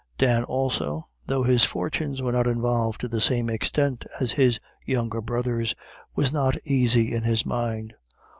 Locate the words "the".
3.07-3.21